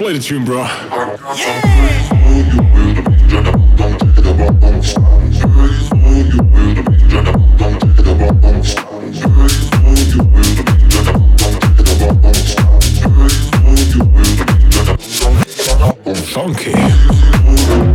Play 0.00 0.14
the 0.14 0.18
tune, 0.18 0.46
bro. 0.46 0.64
Funky. 16.32 17.89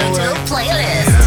Away? 0.00 0.30
playlist. 0.46 1.19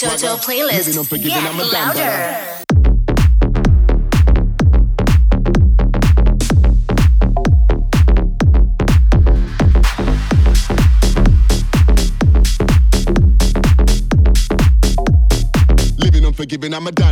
Toto 0.00 0.38
playlist. 0.38 0.96
Yeah, 1.20 1.50
louder. 1.60 2.46
Living 15.98 16.24
unforgiving, 16.24 16.72
I'm 16.72 16.86
a 16.86 16.92
dime. 16.92 17.09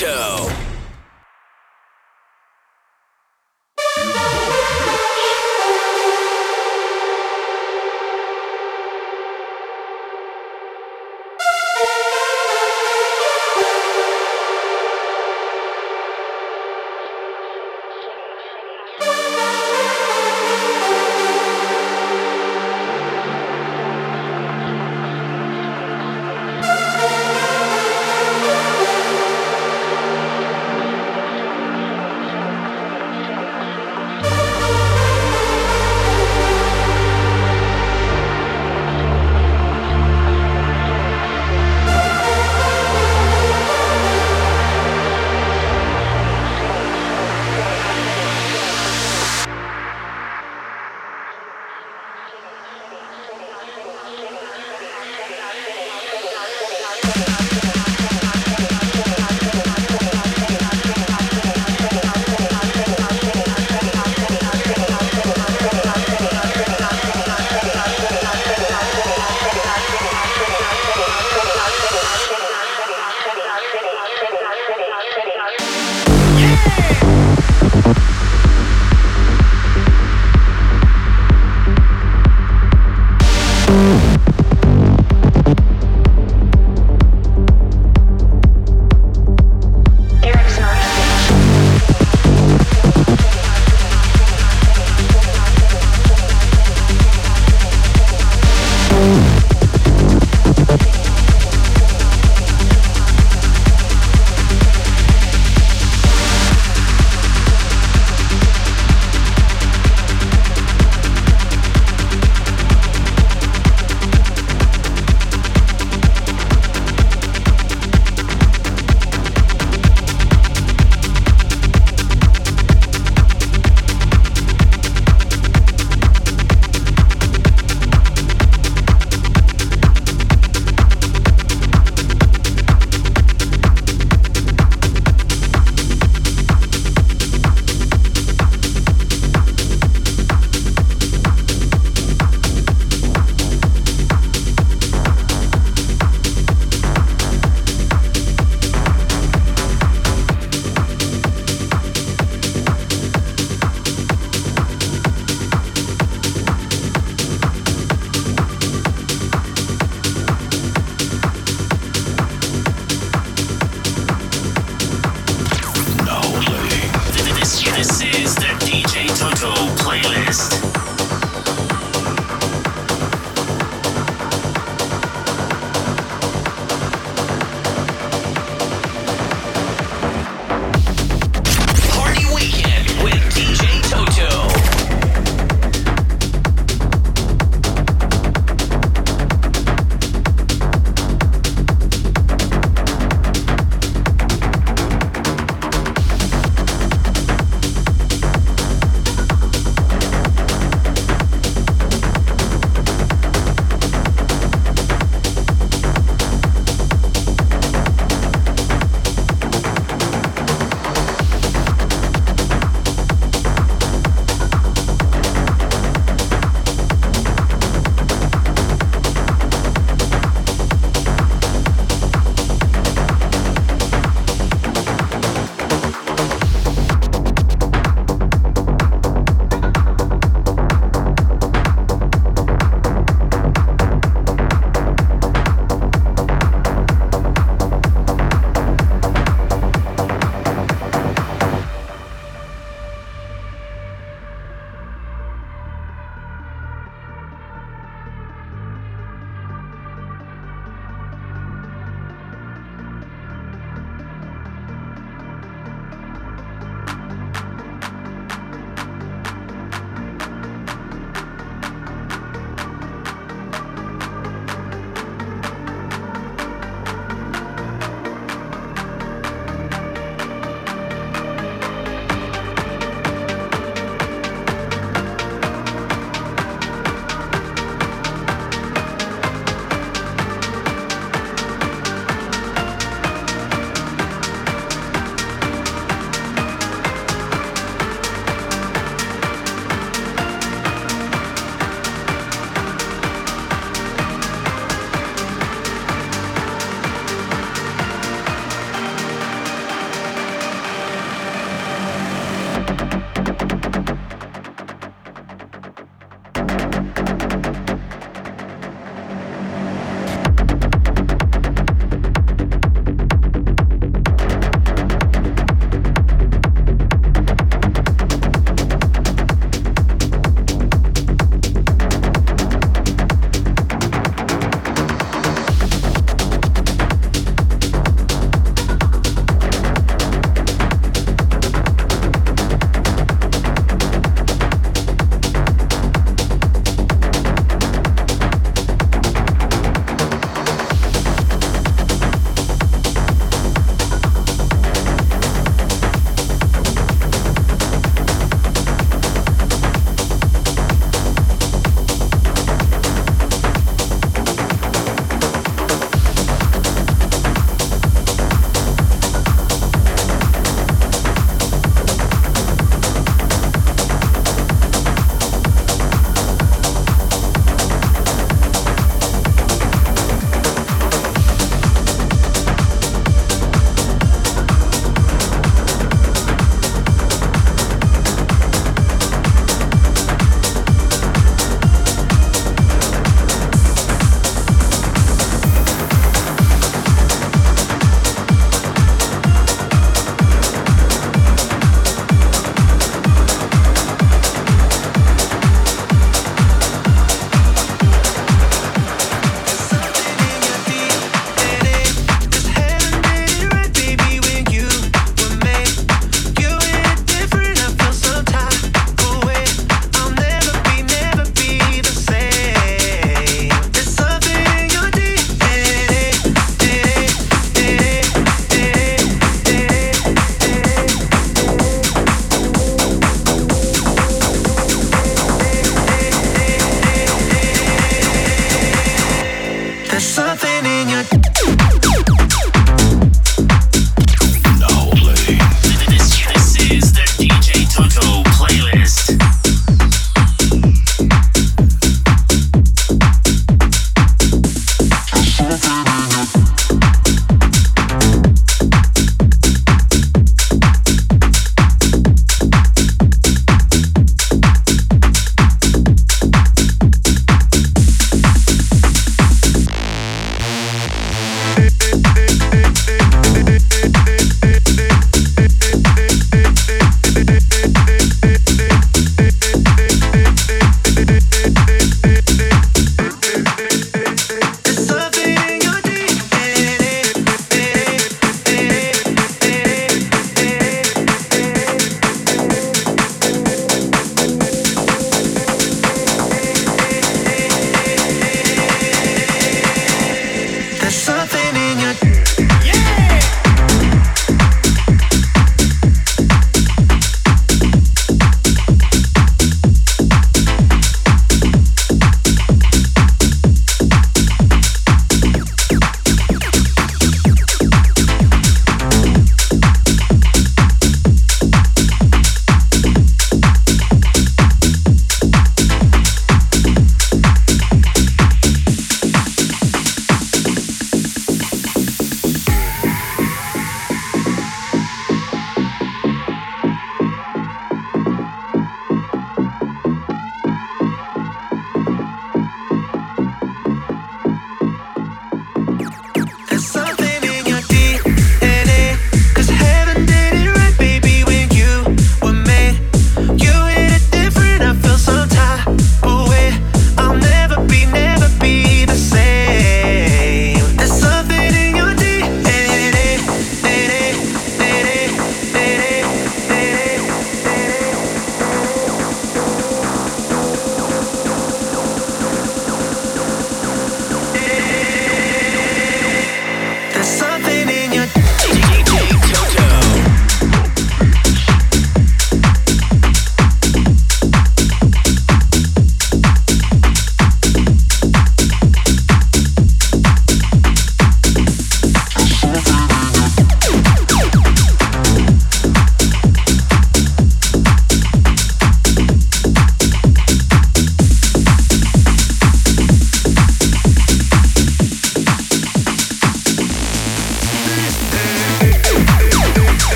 DJ 0.00 0.49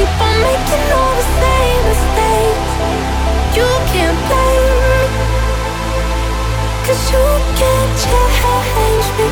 Keep 0.00 0.20
on 0.26 0.36
making 0.40 0.84
all 0.96 1.14
the 1.20 1.28
same 1.40 1.82
mistakes. 1.92 2.72
You 3.56 3.68
can't 3.92 4.18
blame 4.28 5.12
you 7.12 7.26
can't 7.60 7.92
change 8.04 9.08
me. 9.18 9.28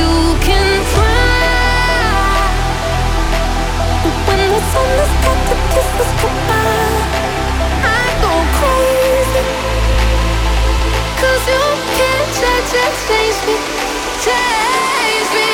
You 0.00 0.14
can 0.46 0.70
try. 0.94 1.50
But 4.04 4.16
when 4.26 4.40
the 4.54 4.62
to 5.50 5.56
kiss 5.72 5.88
I 7.98 8.04
go 8.22 8.32
crazy. 8.58 9.42
Cause 11.20 11.44
you 11.54 11.64
can't 11.98 12.28
change 12.38 13.38
me. 13.48 13.56
Change 14.26 15.30
me. 15.34 15.49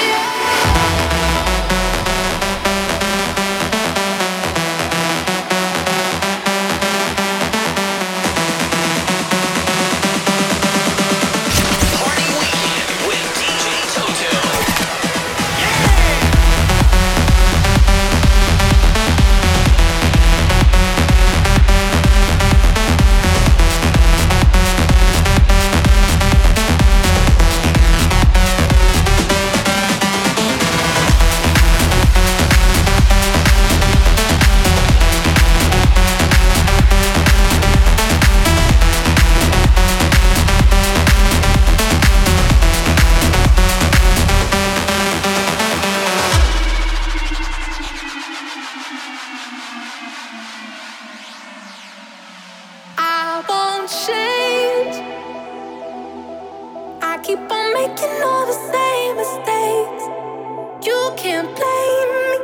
Can't 61.26 61.56
blame 61.56 62.10
me. 62.16 62.34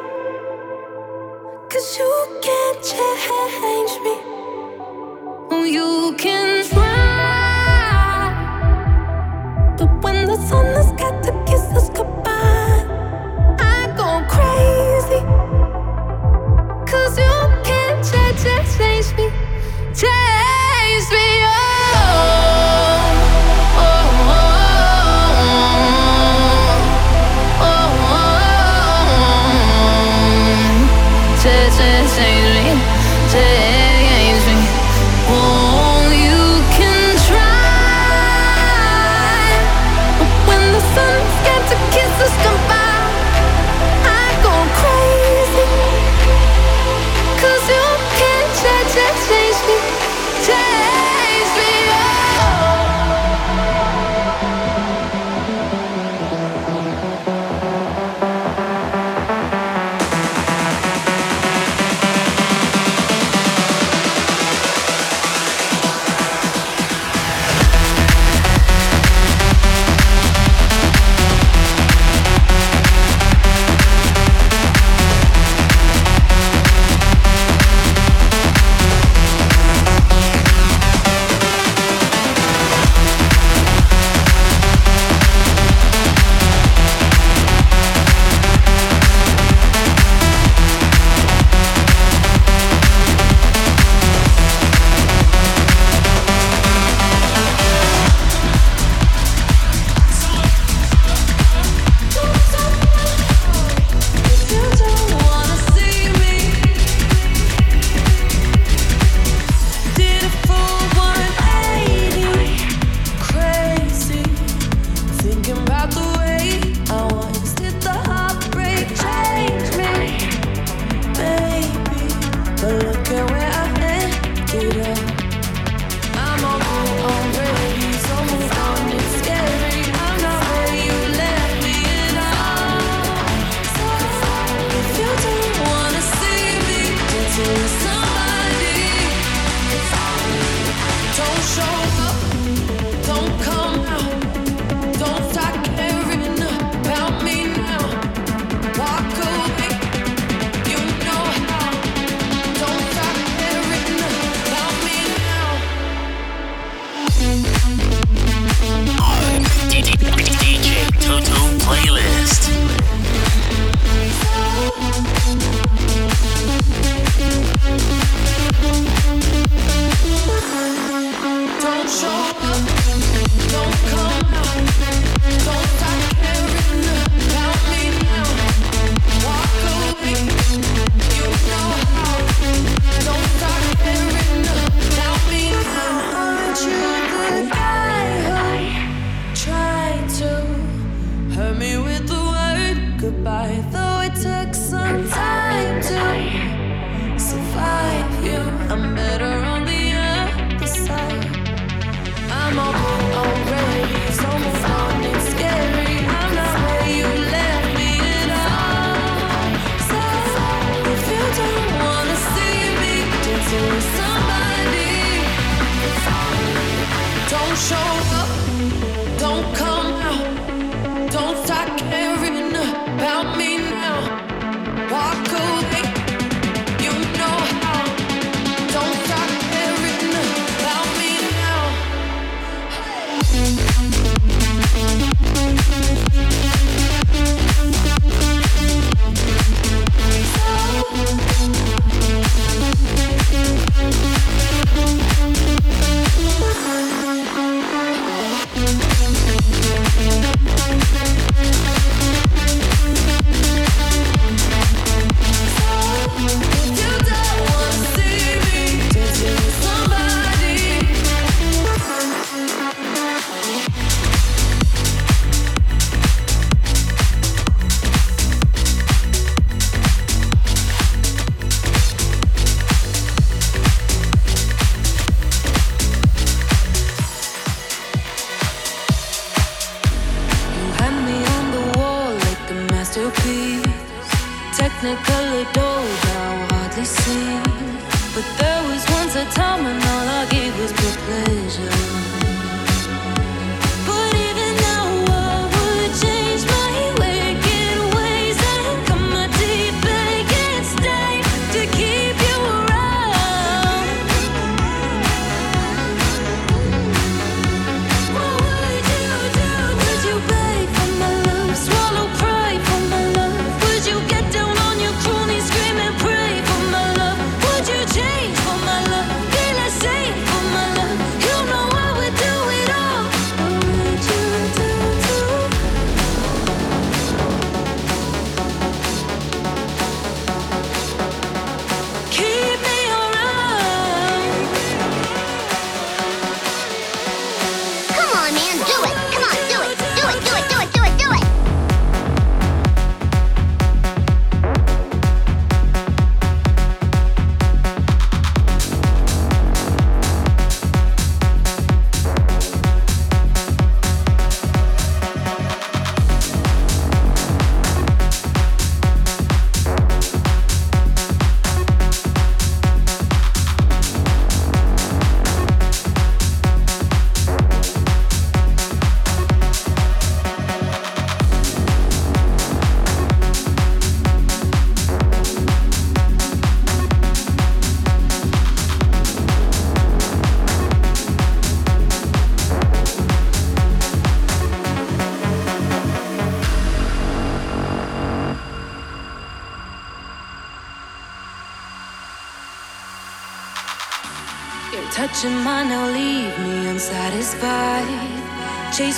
Cause 1.70 1.98
you 1.98 2.10
can't 2.42 2.82
change 2.82 3.94
me. 4.02 4.31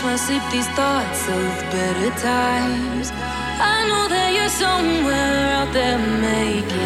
I 0.07 0.17
sleep 0.17 0.43
these 0.53 0.69
thoughts 0.77 1.27
of 1.29 1.45
better 1.73 2.11
times. 2.21 3.11
I 3.11 3.89
know 3.89 4.07
that 4.09 4.29
you're 4.37 4.49
somewhere 4.49 5.51
out 5.59 5.73
there 5.73 5.99
making. 5.99 6.84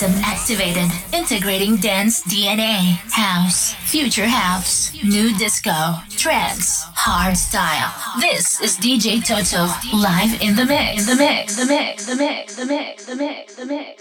system 0.00 0.22
activated. 0.24 0.90
Integrating 1.12 1.76
dance 1.76 2.22
DNA, 2.22 2.96
house, 3.10 3.74
future 3.84 4.26
house, 4.26 4.92
nu 5.04 5.36
disco, 5.36 6.00
trance, 6.16 6.84
hard 6.94 7.36
style. 7.36 7.92
This 8.18 8.60
is 8.62 8.78
DJ 8.78 9.22
Toto 9.22 9.68
live 9.94 10.40
in 10.40 10.56
the 10.56 10.64
mix. 10.64 11.06
The 11.06 11.16
mix. 11.16 11.56
The 11.56 11.66
mix. 11.66 12.06
The 12.06 12.16
mix. 12.16 12.56
The 12.56 12.66
mix. 12.66 13.04
The 13.06 13.16
mix. 13.16 13.16
The 13.16 13.16
mix. 13.16 13.54
The 13.56 13.66
mix. 13.66 13.99